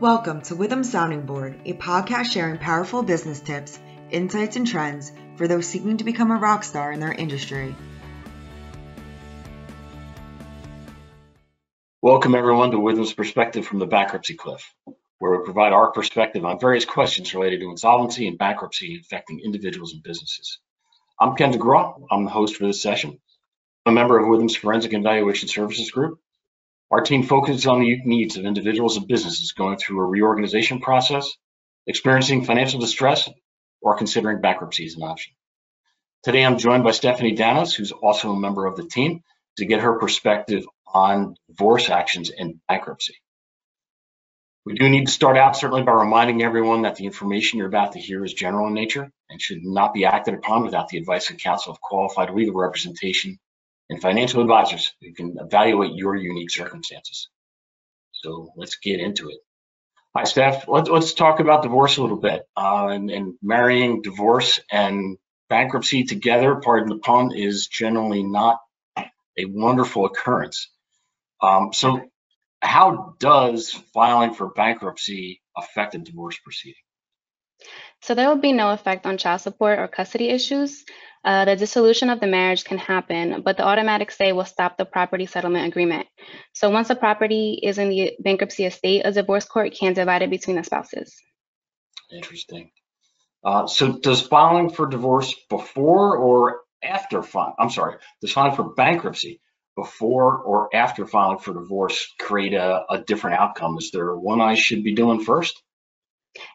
Welcome 0.00 0.42
to 0.42 0.54
Withum 0.54 0.84
Sounding 0.84 1.22
Board, 1.22 1.58
a 1.64 1.72
podcast 1.72 2.26
sharing 2.26 2.58
powerful 2.58 3.02
business 3.02 3.40
tips, 3.40 3.78
insights, 4.10 4.56
and 4.56 4.66
trends 4.66 5.10
for 5.36 5.48
those 5.48 5.66
seeking 5.66 5.96
to 5.96 6.04
become 6.04 6.30
a 6.30 6.36
rock 6.36 6.64
star 6.64 6.92
in 6.92 7.00
their 7.00 7.14
industry. 7.14 7.74
Welcome, 12.02 12.34
everyone, 12.34 12.72
to 12.72 12.76
Withum's 12.76 13.14
Perspective 13.14 13.66
from 13.66 13.78
the 13.78 13.86
Bankruptcy 13.86 14.34
Cliff, 14.34 14.70
where 15.18 15.38
we 15.38 15.42
provide 15.46 15.72
our 15.72 15.90
perspective 15.92 16.44
on 16.44 16.60
various 16.60 16.84
questions 16.84 17.34
related 17.34 17.60
to 17.60 17.70
insolvency 17.70 18.28
and 18.28 18.36
bankruptcy 18.36 19.00
affecting 19.00 19.40
individuals 19.40 19.94
and 19.94 20.02
businesses. 20.02 20.58
I'm 21.18 21.36
Ken 21.36 21.54
DeGraw. 21.54 22.02
I'm 22.10 22.24
the 22.24 22.30
host 22.30 22.56
for 22.56 22.66
this 22.66 22.82
session. 22.82 23.18
I'm 23.86 23.94
a 23.94 23.94
member 23.94 24.18
of 24.18 24.26
Withum's 24.26 24.56
Forensic 24.56 24.92
Evaluation 24.92 25.48
Services 25.48 25.90
Group, 25.90 26.18
our 26.90 27.00
team 27.00 27.24
focuses 27.24 27.66
on 27.66 27.80
the 27.80 28.00
needs 28.04 28.36
of 28.36 28.44
individuals 28.44 28.96
and 28.96 29.08
businesses 29.08 29.52
going 29.52 29.76
through 29.76 30.00
a 30.00 30.06
reorganization 30.06 30.80
process, 30.80 31.36
experiencing 31.86 32.44
financial 32.44 32.80
distress, 32.80 33.28
or 33.80 33.96
considering 33.96 34.40
bankruptcy 34.40 34.86
as 34.86 34.94
an 34.94 35.02
option. 35.02 35.34
Today, 36.22 36.44
I'm 36.44 36.58
joined 36.58 36.84
by 36.84 36.92
Stephanie 36.92 37.36
Danos, 37.36 37.74
who's 37.74 37.92
also 37.92 38.32
a 38.32 38.38
member 38.38 38.66
of 38.66 38.76
the 38.76 38.86
team, 38.86 39.22
to 39.58 39.66
get 39.66 39.80
her 39.80 39.98
perspective 39.98 40.66
on 40.86 41.36
divorce 41.48 41.90
actions 41.90 42.30
and 42.30 42.60
bankruptcy. 42.68 43.14
We 44.64 44.74
do 44.74 44.88
need 44.88 45.06
to 45.06 45.12
start 45.12 45.36
out 45.36 45.56
certainly 45.56 45.84
by 45.84 45.92
reminding 45.92 46.42
everyone 46.42 46.82
that 46.82 46.96
the 46.96 47.04
information 47.04 47.58
you're 47.58 47.68
about 47.68 47.92
to 47.92 48.00
hear 48.00 48.24
is 48.24 48.32
general 48.32 48.66
in 48.66 48.74
nature 48.74 49.10
and 49.30 49.40
should 49.40 49.64
not 49.64 49.94
be 49.94 50.04
acted 50.04 50.34
upon 50.34 50.64
without 50.64 50.88
the 50.88 50.98
advice 50.98 51.30
and 51.30 51.38
counsel 51.38 51.72
of 51.72 51.80
qualified 51.80 52.30
legal 52.30 52.54
representation 52.54 53.38
and 53.88 54.00
financial 54.00 54.42
advisors 54.42 54.92
who 55.00 55.12
can 55.12 55.36
evaluate 55.38 55.94
your 55.94 56.16
unique 56.16 56.50
circumstances. 56.50 57.28
So 58.12 58.50
let's 58.56 58.76
get 58.76 59.00
into 59.00 59.28
it. 59.28 59.38
Hi, 60.16 60.24
Steph. 60.24 60.66
Let's, 60.66 60.88
let's 60.88 61.12
talk 61.12 61.40
about 61.40 61.62
divorce 61.62 61.98
a 61.98 62.02
little 62.02 62.16
bit 62.16 62.42
uh, 62.56 62.88
and, 62.88 63.10
and 63.10 63.34
marrying 63.42 64.02
divorce 64.02 64.58
and 64.70 65.18
bankruptcy 65.48 66.04
together, 66.04 66.56
pardon 66.56 66.88
the 66.88 66.98
pun, 66.98 67.32
is 67.34 67.66
generally 67.66 68.22
not 68.22 68.58
a 68.96 69.44
wonderful 69.44 70.06
occurrence. 70.06 70.70
Um, 71.42 71.72
so 71.74 72.00
how 72.60 73.14
does 73.20 73.70
filing 73.92 74.32
for 74.32 74.48
bankruptcy 74.48 75.42
affect 75.56 75.94
a 75.94 75.98
divorce 75.98 76.38
proceeding? 76.42 76.85
So 78.02 78.14
there 78.14 78.28
will 78.28 78.36
be 78.40 78.52
no 78.52 78.70
effect 78.70 79.06
on 79.06 79.18
child 79.18 79.40
support 79.40 79.78
or 79.78 79.88
custody 79.88 80.28
issues. 80.28 80.84
Uh, 81.24 81.44
the 81.44 81.56
dissolution 81.56 82.08
of 82.08 82.20
the 82.20 82.26
marriage 82.26 82.64
can 82.64 82.78
happen, 82.78 83.42
but 83.42 83.56
the 83.56 83.64
automatic 83.64 84.12
stay 84.12 84.32
will 84.32 84.44
stop 84.44 84.76
the 84.76 84.84
property 84.84 85.26
settlement 85.26 85.66
agreement. 85.66 86.06
So 86.52 86.70
once 86.70 86.88
a 86.90 86.94
property 86.94 87.58
is 87.60 87.78
in 87.78 87.88
the 87.88 88.12
bankruptcy 88.20 88.64
estate, 88.64 89.02
a 89.04 89.10
divorce 89.10 89.44
court 89.44 89.72
can 89.72 89.92
divide 89.92 90.22
it 90.22 90.30
between 90.30 90.54
the 90.54 90.62
spouses. 90.62 91.16
Interesting. 92.12 92.70
Uh, 93.42 93.66
so 93.66 93.92
does 93.98 94.20
filing 94.20 94.70
for 94.70 94.86
divorce 94.86 95.34
before 95.50 96.16
or 96.16 96.60
after 96.82 97.22
filing, 97.22 97.54
I'm 97.58 97.70
sorry, 97.70 97.96
does 98.20 98.32
filing 98.32 98.54
for 98.54 98.74
bankruptcy 98.74 99.40
before 99.74 100.38
or 100.38 100.74
after 100.74 101.06
filing 101.06 101.38
for 101.38 101.54
divorce 101.54 102.14
create 102.20 102.54
a, 102.54 102.84
a 102.88 102.98
different 102.98 103.40
outcome? 103.40 103.78
Is 103.78 103.90
there 103.90 104.16
one 104.16 104.40
I 104.40 104.54
should 104.54 104.84
be 104.84 104.94
doing 104.94 105.24
first? 105.24 105.60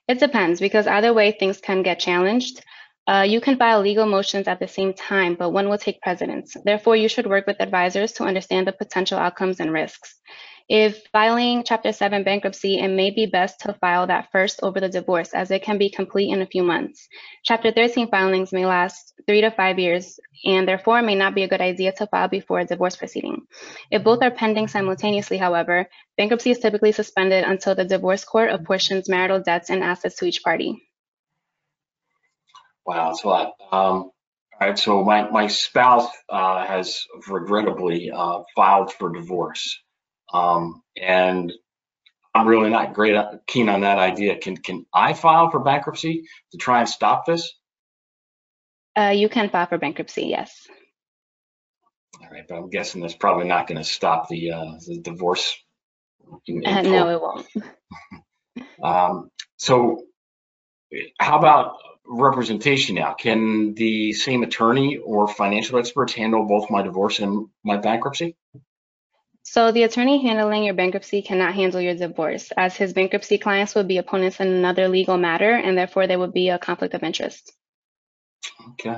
It 0.08 0.20
depends 0.20 0.60
because 0.60 0.88
either 0.88 1.14
way 1.14 1.32
things 1.32 1.60
can 1.60 1.84
get 1.84 2.00
challenged. 2.00 2.64
Uh, 3.08 3.26
you 3.28 3.42
can 3.42 3.58
file 3.58 3.82
legal 3.82 4.06
motions 4.06 4.48
at 4.48 4.60
the 4.60 4.68
same 4.68 4.94
time, 4.94 5.36
but 5.36 5.50
one 5.52 5.70
will 5.70 5.78
take 5.78 6.02
precedence. 6.02 6.56
Therefore, 6.64 6.96
you 6.96 7.08
should 7.08 7.28
work 7.28 7.48
with 7.48 7.62
advisors 7.62 8.12
to 8.14 8.24
understand 8.24 8.68
the 8.68 8.72
potential 8.72 9.18
outcomes 9.18 9.60
and 9.60 9.74
risks. 9.74 10.16
If 10.70 11.06
filing 11.12 11.64
Chapter 11.64 11.92
7 11.92 12.24
bankruptcy, 12.24 12.80
it 12.80 12.88
may 12.88 13.12
be 13.12 13.26
best 13.26 13.60
to 13.62 13.74
file 13.74 14.08
that 14.08 14.32
first 14.32 14.60
over 14.64 14.80
the 14.80 14.90
divorce 14.90 15.34
as 15.34 15.52
it 15.52 15.64
can 15.64 15.78
be 15.78 15.90
complete 15.90 16.32
in 16.32 16.42
a 16.42 16.46
few 16.46 16.64
months. 16.64 17.08
Chapter 17.44 17.72
13 17.72 18.10
filings 18.10 18.52
may 18.52 18.66
last 18.66 19.14
three 19.28 19.42
to 19.42 19.52
five 19.52 19.80
years 19.80 20.20
and 20.46 20.68
therefore 20.68 21.02
may 21.02 21.16
not 21.16 21.36
be 21.36 21.44
a 21.44 21.48
good 21.48 21.62
idea 21.62 21.92
to 21.94 22.08
file 22.08 22.28
before 22.28 22.60
a 22.60 22.66
divorce 22.66 22.96
proceeding. 22.96 23.42
If 23.90 24.04
both 24.04 24.22
are 24.24 24.32
pending 24.32 24.68
simultaneously, 24.68 25.38
however, 25.38 25.88
bankruptcy 26.18 26.52
is 26.52 26.60
typically 26.60 26.92
suspended 26.92 27.44
until 27.44 27.76
the 27.76 27.86
divorce 27.86 28.24
court 28.24 28.52
apportions 28.52 29.10
marital 29.10 29.42
debts 29.42 29.70
and 29.70 29.84
assets 29.84 30.16
to 30.18 30.26
each 30.26 30.44
party. 30.44 30.82
Wow, 32.86 33.10
that's 33.10 33.24
a 33.24 33.28
lot. 33.28 33.54
Um, 33.72 34.12
all 34.12 34.14
right, 34.60 34.78
so 34.78 35.04
my, 35.04 35.30
my 35.30 35.48
spouse 35.48 36.08
uh, 36.30 36.66
has 36.66 37.06
regrettably 37.28 38.12
uh, 38.12 38.44
filed 38.56 38.94
for 38.94 39.12
divorce. 39.12 39.80
Um, 40.34 40.84
and 41.00 41.52
I'm 42.34 42.48
really 42.48 42.70
not 42.70 42.94
great 42.94 43.16
uh, 43.16 43.34
keen 43.48 43.70
on 43.70 43.82
that 43.82 43.98
idea. 43.98 44.38
Can 44.38 44.58
can 44.58 44.86
I 44.94 45.14
file 45.14 45.50
for 45.50 45.60
bankruptcy 45.60 46.24
to 46.52 46.58
try 46.58 46.80
and 46.80 46.90
stop 46.90 47.26
this? 47.26 47.54
Uh, 48.98 49.14
you 49.16 49.30
can 49.30 49.50
file 49.50 49.68
for 49.68 49.78
bankruptcy, 49.78 50.24
yes. 50.24 50.68
All 52.22 52.30
right, 52.30 52.46
but 52.48 52.56
I'm 52.56 52.70
guessing 52.70 53.02
that's 53.02 53.16
probably 53.16 53.48
not 53.48 53.68
going 53.68 53.78
to 53.78 53.84
stop 53.84 54.28
the, 54.28 54.52
uh, 54.52 54.72
the 54.86 55.00
divorce. 55.00 55.56
In, 56.46 56.64
in 56.64 56.78
uh, 56.78 56.82
no, 56.82 57.10
it 57.10 57.22
won't. 57.22 58.68
um, 58.84 59.32
so, 59.58 60.04
how 61.20 61.40
about 61.40 61.78
representation 62.06 62.96
now? 62.96 63.14
Can 63.14 63.74
the 63.74 64.14
same 64.14 64.44
attorney 64.44 64.98
or 64.98 65.28
financial 65.28 65.80
experts 65.80 66.14
handle 66.14 66.46
both 66.46 66.70
my 66.70 66.82
divorce 66.82 67.20
and 67.20 67.48
my 67.64 67.78
bankruptcy? 67.78 68.36
So 69.52 69.74
the 69.74 69.84
attorney 69.84 70.26
handling 70.26 70.64
your 70.64 70.76
bankruptcy 70.76 71.22
cannot 71.22 71.54
handle 71.54 71.82
your 71.82 71.94
divorce, 71.94 72.54
as 72.56 72.78
his 72.78 72.94
bankruptcy 72.94 73.38
clients 73.38 73.76
would 73.76 73.86
be 73.86 73.98
opponents 73.98 74.40
in 74.40 74.48
another 74.48 74.88
legal 74.88 75.18
matter, 75.18 75.52
and 75.52 75.78
therefore 75.78 76.08
there 76.08 76.18
would 76.18 76.32
be 76.32 76.48
a 76.48 76.58
conflict 76.58 76.94
of 76.94 77.04
interest. 77.04 77.52
Okay. 78.70 78.98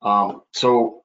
Um, 0.00 0.40
so 0.54 1.02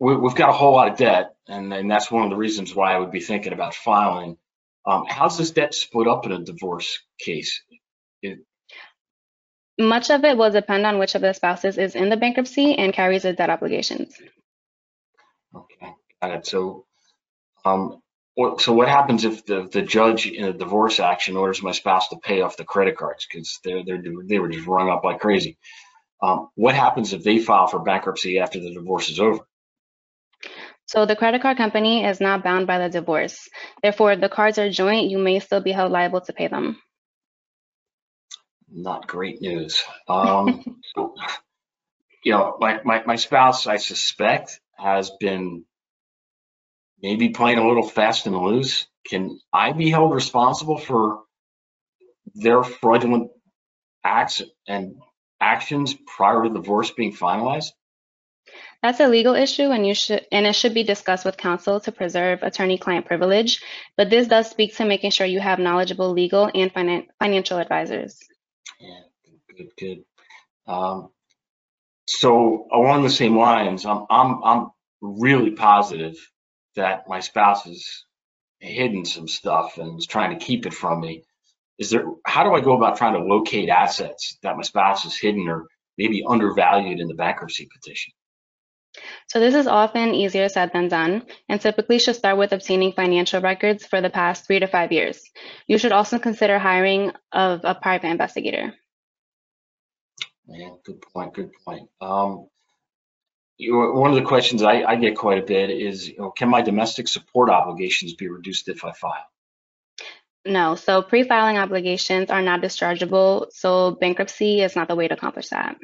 we, 0.00 0.14
have 0.14 0.34
got 0.34 0.48
a 0.48 0.52
whole 0.52 0.72
lot 0.72 0.90
of 0.90 0.98
debt, 0.98 1.36
and, 1.46 1.72
and 1.72 1.88
that's 1.88 2.10
one 2.10 2.24
of 2.24 2.30
the 2.30 2.36
reasons 2.36 2.74
why 2.74 2.96
I 2.96 2.98
would 2.98 3.12
be 3.12 3.20
thinking 3.20 3.52
about 3.52 3.76
filing. 3.76 4.36
Um, 4.84 5.04
how's 5.08 5.38
this 5.38 5.52
debt 5.52 5.74
split 5.74 6.08
up 6.08 6.26
in 6.26 6.32
a 6.32 6.42
divorce 6.42 6.98
case? 7.20 7.62
It, 8.20 8.40
much 9.78 10.10
of 10.10 10.24
it 10.24 10.36
will 10.36 10.50
depend 10.50 10.84
on 10.84 10.98
which 10.98 11.14
of 11.14 11.22
the 11.22 11.34
spouses 11.34 11.78
is 11.78 11.94
in 11.94 12.08
the 12.08 12.16
bankruptcy 12.16 12.74
and 12.76 12.92
carries 12.92 13.22
the 13.22 13.32
debt 13.32 13.48
obligations. 13.48 14.12
Okay, 15.54 15.92
got 16.20 16.32
it. 16.32 16.46
So, 16.46 16.85
um, 17.66 18.02
what, 18.34 18.60
so 18.60 18.72
what 18.72 18.88
happens 18.88 19.24
if 19.24 19.46
the, 19.46 19.68
the 19.70 19.82
judge 19.82 20.26
in 20.26 20.44
a 20.44 20.52
divorce 20.52 21.00
action 21.00 21.36
orders 21.36 21.62
my 21.62 21.72
spouse 21.72 22.08
to 22.08 22.18
pay 22.18 22.42
off 22.42 22.56
the 22.56 22.64
credit 22.64 22.96
cards 22.96 23.26
because 23.26 23.58
they're, 23.64 23.82
they're, 23.84 24.02
they 24.24 24.38
were 24.38 24.48
just 24.48 24.66
rung 24.66 24.90
up 24.90 25.04
like 25.04 25.20
crazy? 25.20 25.56
Um, 26.22 26.48
what 26.54 26.74
happens 26.74 27.12
if 27.12 27.22
they 27.22 27.38
file 27.38 27.66
for 27.66 27.80
bankruptcy 27.80 28.38
after 28.38 28.60
the 28.60 28.72
divorce 28.72 29.08
is 29.08 29.20
over? 29.20 29.40
So 30.86 31.04
the 31.04 31.16
credit 31.16 31.42
card 31.42 31.56
company 31.56 32.04
is 32.04 32.20
not 32.20 32.44
bound 32.44 32.66
by 32.66 32.78
the 32.78 32.88
divorce. 32.88 33.48
Therefore, 33.82 34.12
if 34.12 34.20
the 34.20 34.28
cards 34.28 34.58
are 34.58 34.70
joint, 34.70 35.10
you 35.10 35.18
may 35.18 35.40
still 35.40 35.60
be 35.60 35.72
held 35.72 35.90
liable 35.90 36.20
to 36.20 36.32
pay 36.32 36.46
them 36.46 36.78
not 38.70 39.06
great 39.06 39.40
news. 39.40 39.82
Um, 40.08 40.80
you 42.24 42.32
know, 42.32 42.56
my, 42.60 42.80
my, 42.84 43.02
my 43.04 43.16
spouse, 43.16 43.66
I 43.66 43.76
suspect, 43.76 44.60
has 44.76 45.10
been 45.18 45.64
maybe 47.06 47.28
playing 47.28 47.58
a 47.58 47.66
little 47.68 47.86
fast 47.86 48.26
and 48.26 48.36
loose. 48.36 48.84
Can 49.08 49.38
I 49.52 49.70
be 49.70 49.90
held 49.90 50.12
responsible 50.12 50.76
for 50.76 51.20
their 52.34 52.64
fraudulent 52.64 53.30
acts 54.02 54.42
and 54.66 54.96
actions 55.40 55.94
prior 56.16 56.42
to 56.42 56.48
the 56.48 56.56
divorce 56.56 56.90
being 56.90 57.14
finalized? 57.14 57.70
That's 58.82 58.98
a 58.98 59.06
legal 59.06 59.36
issue 59.36 59.70
and 59.70 59.86
you 59.86 59.94
should 59.94 60.26
and 60.32 60.46
it 60.46 60.54
should 60.54 60.74
be 60.74 60.82
discussed 60.82 61.24
with 61.24 61.36
counsel 61.36 61.78
to 61.80 61.92
preserve 61.92 62.42
attorney-client 62.42 63.06
privilege, 63.06 63.62
but 63.96 64.10
this 64.10 64.26
does 64.26 64.50
speak 64.50 64.76
to 64.76 64.84
making 64.84 65.12
sure 65.12 65.26
you 65.28 65.40
have 65.40 65.60
knowledgeable 65.60 66.10
legal 66.10 66.50
and 66.52 66.74
finan- 66.74 67.06
financial 67.20 67.58
advisors. 67.58 68.18
Yeah, 68.80 69.02
good, 69.56 69.70
good. 69.78 69.98
Um, 70.66 71.10
so 72.08 72.66
along 72.72 73.04
the 73.04 73.10
same 73.10 73.36
lines, 73.38 73.86
I'm 73.86 74.06
I'm 74.10 74.42
I'm 74.42 74.70
really 75.00 75.52
positive 75.52 76.16
that 76.76 77.08
my 77.08 77.20
spouse 77.20 77.64
has 77.64 78.04
hidden 78.60 79.04
some 79.04 79.28
stuff 79.28 79.78
and 79.78 79.98
is 79.98 80.06
trying 80.06 80.38
to 80.38 80.44
keep 80.44 80.66
it 80.66 80.74
from 80.74 81.00
me. 81.00 81.24
Is 81.78 81.90
there 81.90 82.06
how 82.24 82.44
do 82.44 82.54
I 82.54 82.60
go 82.60 82.74
about 82.76 82.96
trying 82.96 83.14
to 83.14 83.20
locate 83.20 83.68
assets 83.68 84.38
that 84.42 84.56
my 84.56 84.62
spouse 84.62 85.02
has 85.02 85.16
hidden 85.16 85.48
or 85.48 85.66
maybe 85.98 86.24
undervalued 86.26 87.00
in 87.00 87.08
the 87.08 87.14
bankruptcy 87.14 87.68
petition? 87.72 88.12
So 89.28 89.40
this 89.40 89.54
is 89.54 89.66
often 89.66 90.14
easier 90.14 90.48
said 90.48 90.70
than 90.72 90.88
done, 90.88 91.26
and 91.50 91.60
typically 91.60 91.98
should 91.98 92.16
start 92.16 92.38
with 92.38 92.52
obtaining 92.52 92.92
financial 92.92 93.42
records 93.42 93.84
for 93.84 94.00
the 94.00 94.08
past 94.08 94.46
three 94.46 94.60
to 94.60 94.66
five 94.66 94.90
years. 94.90 95.22
You 95.66 95.76
should 95.76 95.92
also 95.92 96.18
consider 96.18 96.58
hiring 96.58 97.12
of 97.30 97.60
a 97.64 97.74
private 97.74 98.08
investigator. 98.08 98.72
Yeah, 100.48 100.70
good 100.84 101.02
point. 101.02 101.34
Good 101.34 101.50
point. 101.64 101.90
Um, 102.00 102.48
one 103.58 104.10
of 104.10 104.16
the 104.16 104.22
questions 104.22 104.62
I, 104.62 104.82
I, 104.82 104.96
get 104.96 105.16
quite 105.16 105.38
a 105.38 105.46
bit 105.46 105.70
is, 105.70 106.08
you 106.08 106.18
know, 106.18 106.30
can 106.30 106.48
my 106.48 106.62
domestic 106.62 107.08
support 107.08 107.48
obligations 107.48 108.14
be 108.14 108.28
reduced 108.28 108.68
if 108.68 108.84
I 108.84 108.92
file? 108.92 109.24
No, 110.44 110.74
so 110.74 111.02
pre-filing 111.02 111.58
obligations 111.58 112.30
are 112.30 112.42
not 112.42 112.60
dischargeable, 112.60 113.46
so 113.50 113.92
bankruptcy 113.92 114.60
is 114.60 114.76
not 114.76 114.88
the 114.88 114.94
way 114.94 115.08
to 115.08 115.14
accomplish 115.14 115.48
that. 115.48 115.76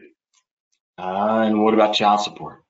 Uh, 0.99 1.43
and 1.47 1.63
what 1.63 1.75
about 1.75 1.95
child 1.95 2.21
support? 2.21 2.63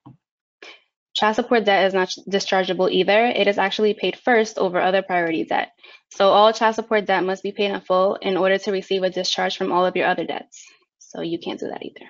Child 1.15 1.35
support 1.35 1.65
debt 1.65 1.85
is 1.85 1.93
not 1.93 2.09
dischargeable 2.27 2.89
either. 2.89 3.25
It 3.25 3.47
is 3.47 3.59
actually 3.59 3.93
paid 3.93 4.17
first 4.17 4.57
over 4.57 4.81
other 4.81 5.03
priority 5.03 5.43
debt. 5.43 5.71
So 6.09 6.29
all 6.29 6.51
child 6.53 6.73
support 6.75 7.05
debt 7.05 7.23
must 7.23 7.43
be 7.43 7.51
paid 7.51 7.69
in 7.69 7.81
full 7.81 8.15
in 8.15 8.37
order 8.37 8.57
to 8.57 8.71
receive 8.71 9.03
a 9.03 9.11
discharge 9.11 9.57
from 9.57 9.71
all 9.71 9.85
of 9.85 9.95
your 9.95 10.07
other 10.07 10.25
debts. 10.25 10.65
So 10.97 11.21
you 11.21 11.37
can't 11.37 11.59
do 11.59 11.67
that 11.67 11.85
either. 11.85 12.09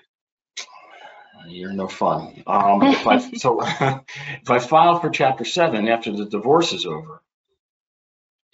You're 1.47 1.73
no 1.73 1.87
fun. 1.87 2.43
Um, 2.47 2.81
if 2.83 3.05
I, 3.07 3.17
so 3.33 3.59
if 3.63 4.49
I 4.49 4.59
file 4.59 4.99
for 4.99 5.09
Chapter 5.09 5.45
7 5.45 5.87
after 5.87 6.11
the 6.11 6.25
divorce 6.25 6.73
is 6.73 6.85
over 6.85 7.21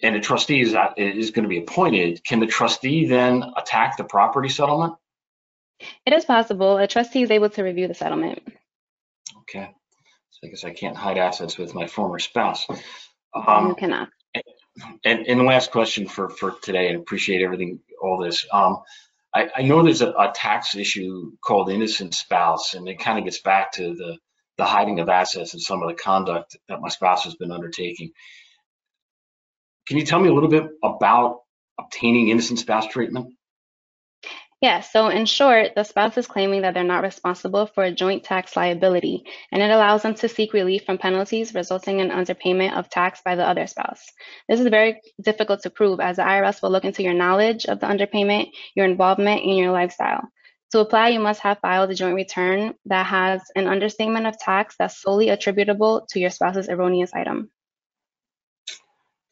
and 0.02 0.16
a 0.16 0.20
trustee 0.20 0.60
is, 0.60 0.74
is 0.96 1.30
going 1.30 1.44
to 1.44 1.48
be 1.48 1.58
appointed, 1.58 2.24
can 2.24 2.40
the 2.40 2.46
trustee 2.46 3.06
then 3.06 3.44
attack 3.56 3.96
the 3.96 4.04
property 4.04 4.48
settlement? 4.48 4.94
It 6.04 6.12
is 6.12 6.24
possible. 6.24 6.76
A 6.78 6.86
trustee 6.86 7.22
is 7.22 7.30
able 7.30 7.50
to 7.50 7.62
review 7.62 7.88
the 7.88 7.94
settlement. 7.94 8.42
Okay. 9.42 9.70
So 10.30 10.46
I 10.46 10.50
guess 10.50 10.64
I 10.64 10.70
can't 10.70 10.96
hide 10.96 11.18
assets 11.18 11.58
with 11.58 11.74
my 11.74 11.86
former 11.86 12.18
spouse. 12.18 12.66
you 12.68 12.76
Um, 13.34 13.74
cannot. 13.74 14.08
and, 15.04 15.26
and 15.26 15.46
last 15.46 15.70
question 15.70 16.06
for, 16.06 16.28
for 16.30 16.52
today, 16.62 16.88
and 16.88 16.98
appreciate 16.98 17.42
everything, 17.42 17.80
all 18.02 18.18
this. 18.18 18.46
Um, 18.52 18.82
I, 19.34 19.48
I 19.56 19.62
know 19.62 19.82
there's 19.82 20.02
a, 20.02 20.10
a 20.10 20.32
tax 20.34 20.74
issue 20.74 21.32
called 21.44 21.70
innocent 21.70 22.14
spouse, 22.14 22.74
and 22.74 22.88
it 22.88 22.98
kind 22.98 23.18
of 23.18 23.24
gets 23.24 23.40
back 23.40 23.72
to 23.72 23.94
the, 23.94 24.18
the 24.58 24.64
hiding 24.64 25.00
of 25.00 25.08
assets 25.08 25.52
and 25.52 25.62
some 25.62 25.82
of 25.82 25.88
the 25.88 25.94
conduct 25.94 26.56
that 26.68 26.80
my 26.80 26.88
spouse 26.88 27.24
has 27.24 27.36
been 27.36 27.52
undertaking. 27.52 28.10
Can 29.86 29.98
you 29.98 30.04
tell 30.04 30.20
me 30.20 30.28
a 30.28 30.34
little 30.34 30.48
bit 30.48 30.68
about 30.82 31.40
obtaining 31.78 32.28
innocent 32.28 32.58
spouse 32.58 32.86
treatment? 32.86 33.34
Yeah, 34.60 34.80
so 34.80 35.08
in 35.08 35.24
short, 35.24 35.74
the 35.74 35.84
spouse 35.84 36.18
is 36.18 36.26
claiming 36.26 36.62
that 36.62 36.74
they're 36.74 36.84
not 36.84 37.02
responsible 37.02 37.66
for 37.66 37.82
a 37.82 37.92
joint 37.92 38.24
tax 38.24 38.54
liability, 38.56 39.24
and 39.50 39.62
it 39.62 39.70
allows 39.70 40.02
them 40.02 40.14
to 40.16 40.28
seek 40.28 40.52
relief 40.52 40.84
from 40.84 40.98
penalties 40.98 41.54
resulting 41.54 42.00
in 42.00 42.10
underpayment 42.10 42.76
of 42.76 42.90
tax 42.90 43.22
by 43.24 43.36
the 43.36 43.46
other 43.46 43.66
spouse. 43.66 44.04
This 44.50 44.60
is 44.60 44.66
very 44.66 45.00
difficult 45.18 45.62
to 45.62 45.70
prove 45.70 45.98
as 45.98 46.16
the 46.16 46.24
IRS 46.24 46.60
will 46.60 46.70
look 46.70 46.84
into 46.84 47.02
your 47.02 47.14
knowledge 47.14 47.64
of 47.64 47.80
the 47.80 47.86
underpayment, 47.86 48.50
your 48.74 48.84
involvement, 48.84 49.42
and 49.42 49.56
your 49.56 49.72
lifestyle. 49.72 50.28
To 50.72 50.80
apply, 50.80 51.08
you 51.08 51.20
must 51.20 51.40
have 51.40 51.58
filed 51.60 51.90
a 51.90 51.94
joint 51.94 52.14
return 52.14 52.74
that 52.84 53.06
has 53.06 53.40
an 53.56 53.66
understatement 53.66 54.26
of 54.26 54.38
tax 54.38 54.76
that's 54.78 55.00
solely 55.00 55.30
attributable 55.30 56.06
to 56.10 56.20
your 56.20 56.30
spouse's 56.30 56.68
erroneous 56.68 57.14
item. 57.14 57.50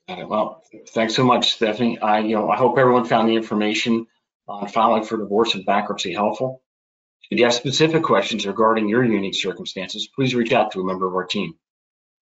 Well, 0.08 0.62
thanks 0.88 1.14
so 1.14 1.22
much, 1.22 1.52
Stephanie. 1.52 1.98
I, 1.98 2.20
you 2.20 2.34
know, 2.34 2.48
I 2.48 2.56
hope 2.56 2.78
everyone 2.78 3.04
found 3.04 3.28
the 3.28 3.36
information 3.36 4.06
on 4.48 4.68
filing 4.68 5.04
for 5.04 5.18
divorce 5.18 5.54
and 5.54 5.66
bankruptcy 5.66 6.12
helpful. 6.12 6.62
If 7.30 7.38
you 7.38 7.44
have 7.44 7.54
specific 7.54 8.02
questions 8.02 8.46
regarding 8.46 8.88
your 8.88 9.04
unique 9.04 9.34
circumstances, 9.34 10.08
please 10.14 10.34
reach 10.34 10.52
out 10.52 10.72
to 10.72 10.80
a 10.80 10.84
member 10.84 11.06
of 11.06 11.14
our 11.14 11.26
team. 11.26 11.54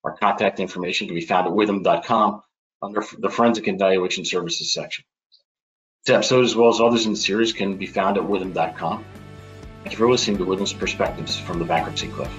Our 0.03 0.15
contact 0.17 0.59
information 0.59 1.07
can 1.07 1.15
be 1.15 1.25
found 1.25 1.47
at 1.47 1.53
withum.com 1.53 2.41
under 2.81 3.03
the 3.17 3.29
Forensic 3.29 3.67
Evaluation 3.67 4.25
Services 4.25 4.73
section. 4.73 5.05
This 6.05 6.15
episode, 6.15 6.45
as 6.45 6.55
well 6.55 6.69
as 6.69 6.79
others 6.79 7.05
in 7.05 7.13
the 7.13 7.17
series, 7.17 7.53
can 7.53 7.77
be 7.77 7.85
found 7.85 8.17
at 8.17 8.23
withum.com. 8.23 9.05
Thank 9.83 9.91
you 9.91 9.97
for 9.97 10.09
listening 10.09 10.37
to 10.37 10.45
Withum's 10.45 10.73
Perspectives 10.73 11.39
from 11.39 11.59
the 11.59 11.65
Bankruptcy 11.65 12.07
Cliff. 12.09 12.31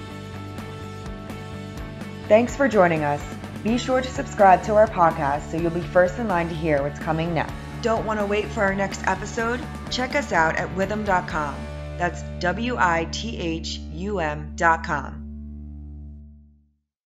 Thanks 2.27 2.55
for 2.55 2.67
joining 2.67 3.03
us. 3.03 3.23
Be 3.63 3.77
sure 3.77 4.01
to 4.01 4.09
subscribe 4.09 4.63
to 4.63 4.75
our 4.75 4.87
podcast 4.87 5.49
so 5.49 5.57
you'll 5.57 5.71
be 5.71 5.81
first 5.81 6.19
in 6.19 6.27
line 6.27 6.47
to 6.47 6.55
hear 6.55 6.83
what's 6.83 6.99
coming 6.99 7.33
next. 7.33 7.68
Don't 7.81 8.05
want 8.05 8.19
to 8.19 8.25
wait 8.25 8.45
for 8.45 8.61
our 8.61 8.75
next 8.75 9.05
episode? 9.07 9.61
Check 9.89 10.15
us 10.15 10.31
out 10.31 10.57
at 10.57 10.75
withum.com. 10.75 11.55
That's 11.97 12.21
W 12.39 12.75
I 12.77 13.07
T 13.11 13.37
H 13.37 13.79
U 13.93 14.19
M.com. 14.19 15.28